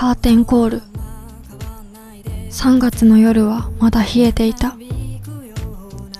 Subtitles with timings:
[0.00, 0.82] カーテンコール。
[2.52, 4.76] 3月の夜はまだ冷えていた。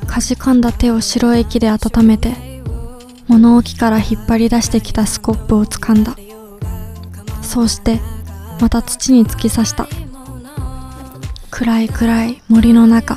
[0.09, 2.35] かじかんだ手を白液で温めて
[3.29, 6.17] 物置から引っ張り出してきたスコップを掴んだ。
[7.41, 8.01] そうして
[8.61, 9.87] また土に突き刺した。
[11.53, 13.17] 暗い暗い森の中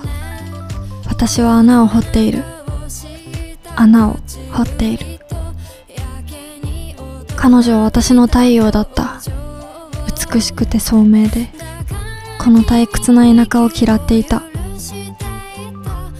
[1.07, 2.43] 私は穴を掘っている。
[3.75, 4.19] 穴を
[4.51, 5.19] 掘っている。
[7.35, 9.19] 彼女は私の太陽だった。
[10.33, 11.49] 美しくて聡明で
[12.39, 14.41] この退屈な田舎を嫌っていた。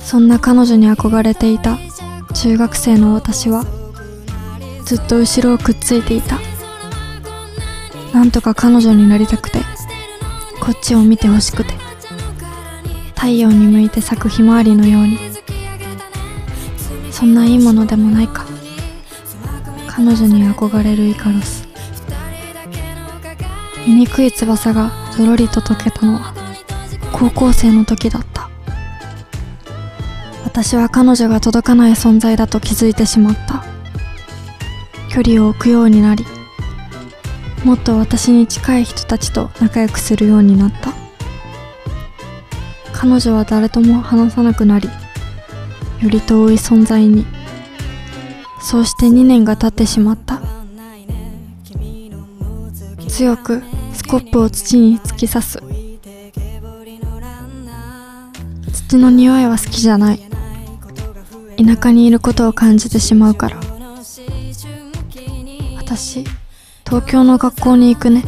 [0.02, 1.78] そんな彼女に憧れていた。
[2.34, 3.64] 中学生の私は
[4.86, 6.40] ずっと後ろをくっついていた。
[8.14, 9.60] なんとか彼女になりたくて
[10.60, 11.74] こっちを見てほしくて
[13.16, 15.20] 太陽に向いて咲くひまわりのように。
[17.12, 18.46] そんないいものでもないか。
[19.88, 21.61] 彼女に憧れるイカロス。
[23.86, 26.34] 醜い翼がぞろりと溶けたのは
[27.12, 28.50] 高校生の時だった。
[30.44, 33.64] 私は彼女が届かない存在だと気づいてしまった。
[35.10, 36.26] 距離を置くようになり
[37.66, 40.94] もっと私に近い人たちと仲良くするようになった。
[42.94, 44.90] 彼女は誰とも話さなくなり
[46.02, 47.26] より遠い存在に。
[48.62, 50.41] そうして2年が経ってしまった。
[53.22, 53.62] 強く
[53.94, 55.64] スコップを土に突き刺す。
[58.74, 60.20] 土の匂いは好きじゃない。
[61.56, 63.60] 田舎にいることを感じてしまうから。
[65.78, 66.26] 私
[66.84, 68.24] 東京の学校に行くね。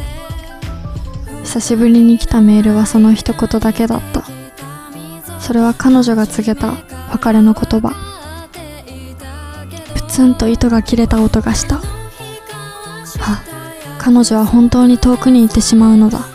[1.42, 4.22] 久しぶりに来たメールはその一言だけだった。
[5.40, 6.72] それは彼女が告げた
[7.10, 7.96] 別れの言葉。
[9.96, 11.80] プツンと糸が切れた音がした。
[14.04, 16.26] 彼女は本当に遠くに行ってしまうのだ。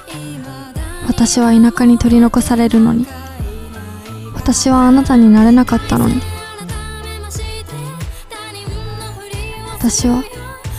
[1.07, 3.05] 私は田舎に取り残されるのに。
[4.33, 6.19] 私はあなたになれなかったのに。
[9.71, 10.23] 私は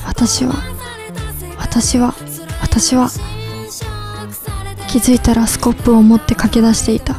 [0.04, 0.52] 私は
[1.60, 2.12] 私は
[2.60, 3.08] 私は
[4.88, 7.14] 気づいたらスコップを持って駆け出していた。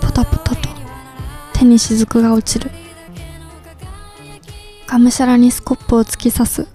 [0.00, 0.68] ポタポタと
[1.52, 2.72] 手に雫が落ちる。
[4.88, 6.73] がむしゃらにスコップを突き刺す。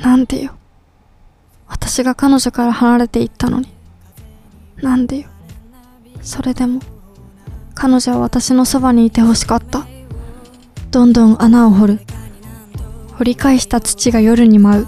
[0.00, 0.52] なんでよ。
[1.66, 3.68] 私が彼女から離れていったのに。
[4.82, 5.28] なんでよ。
[6.22, 6.80] それでも
[7.74, 9.86] 彼女は私のそばにいてほしかった。
[10.90, 12.00] どんどん穴を掘る。
[13.18, 14.86] 掘り返した土が夜に舞う。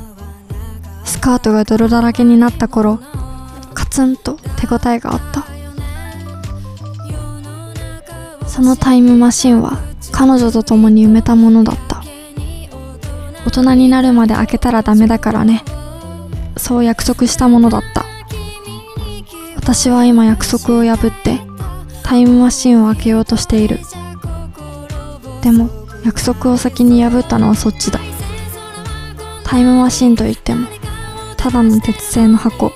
[1.04, 2.98] スカートが泥だらけになった頃
[3.74, 5.44] カツンと手応えがあった。
[8.48, 9.78] そのタイムマシンは
[10.12, 11.85] 彼女と共に埋めたものだった。
[13.46, 15.62] 大人になるまで開けたらダメだからね。
[16.56, 18.04] そう約束したものだった。
[19.56, 21.40] 私は今約束を破って
[22.02, 23.78] タイムマシンを開けようとしている。
[25.42, 25.70] でも
[26.04, 28.00] 約束を先に破ったのはそっちだ。
[29.44, 30.66] タイムマシンといっても
[31.36, 32.72] ただの鉄製の箱。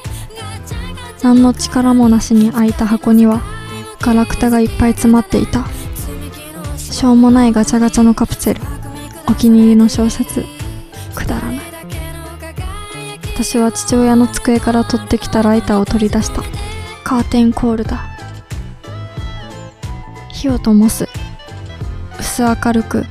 [1.22, 3.42] 何の力もなしに開いた箱には
[4.00, 5.66] ガラクタがいっぱい詰まっていた。
[6.76, 8.60] しょうもないガチャガチャのカプセル。
[9.28, 10.44] お気に入りの小説。
[11.10, 11.60] くだらない。
[13.34, 16.42] 私は父親の机から取ってきたライターを取り出した。
[17.04, 18.06] カーテンコールだ。
[20.28, 21.08] 火を灯す。
[22.18, 23.04] 薄明るく。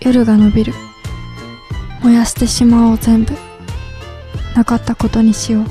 [0.00, 0.72] 夜が伸びる。
[2.02, 3.34] 燃やしてしまおう全部。
[4.54, 5.64] なかったことにしよう。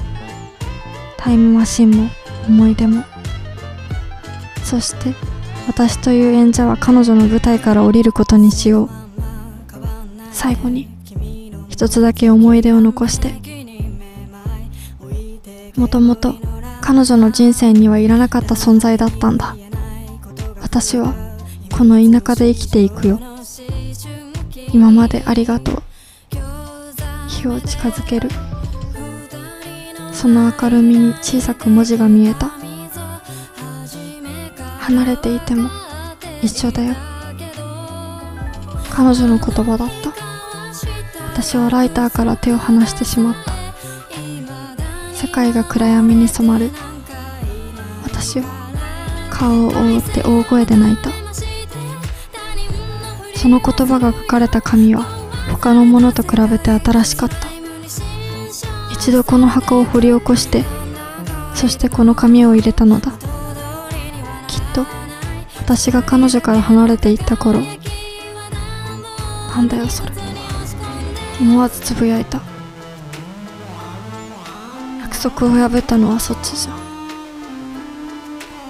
[1.17, 2.09] タイムマシンも
[2.47, 3.03] 思い出も。
[4.63, 5.13] そして
[5.67, 8.89] 私という演者は彼女の舞台から降りることにしよう。
[10.31, 10.92] 最後に
[11.73, 13.33] 一つだけ思い出を残して
[15.75, 16.35] もともと
[16.81, 19.55] 彼女の人生にはいらなかった存在だったんだ。
[20.61, 21.15] 私は
[21.75, 23.19] この田舎で生きていくよ。
[24.71, 25.83] 今までありがとう。
[27.27, 28.29] 火を近づける。
[30.11, 32.51] その明るみに小さく文字が見えた。
[34.79, 35.71] 離れていても
[36.43, 36.93] 一緒だよ。
[38.91, 40.12] 彼女の言葉だった。
[41.43, 43.51] 私はライターから手を離してしまった。
[45.13, 46.71] 世界が暗闇に染まる。
[48.01, 48.45] 私は
[49.29, 51.09] 顔を覆って大声で泣いた。
[53.35, 55.03] その言葉が書かれた紙は
[55.51, 57.35] 他のものと比べて新しかった。
[58.93, 60.63] 一度この箱を掘り起こして
[61.55, 63.11] そしてこの紙を入れたのだ。
[64.47, 64.85] きっと
[65.59, 67.59] 私が彼女から離れていった頃。
[69.53, 70.32] なんだよそれ。
[71.43, 72.41] 思わずつぶやいた。
[75.01, 76.73] 約束を破ったのはそっちじゃ。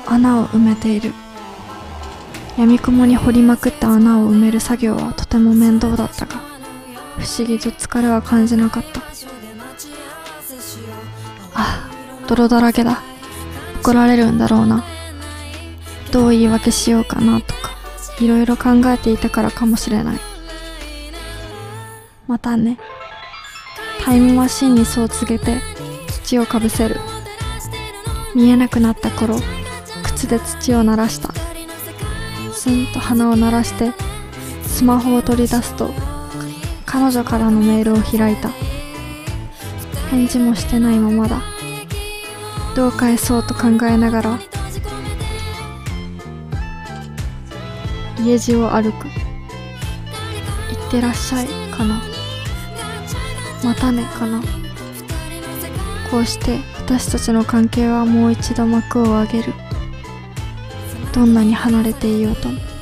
[0.07, 1.13] 穴を埋めている。
[2.57, 6.35] 闇雲に掘りまくった穴を埋める作業はとても面倒だったが
[7.17, 9.01] 不思議と疲れは感じなかった。
[11.53, 11.89] あ
[12.27, 13.03] 泥だらけだ。
[13.81, 14.83] 怒られるんだろうな。
[16.11, 17.71] どう言い訳しようかなとか
[18.19, 20.32] いろいろ考えていたからかもしれない。
[22.27, 22.77] またね。
[24.03, 25.61] タイムマシンにそう告げて
[26.07, 26.99] 土をかぶせる。
[28.35, 29.35] 見えなくなった頃
[30.03, 31.33] 靴で土を鳴らした。
[32.53, 33.91] スンと鼻を鳴らして
[34.63, 35.91] スマホを取り出すと
[36.85, 38.49] 彼女からのメールを開いた。
[40.09, 41.41] 返事もしてないままだ。
[42.75, 44.39] どう返そうと考えながら
[48.19, 49.07] 家路を歩く。
[49.07, 52.12] 行ってらっしゃいかな。
[53.63, 54.41] またねかな。
[56.11, 59.53] こうして私たちの関係はもう一度幕を上げる。
[61.13, 62.72] どんなに離れていようとも。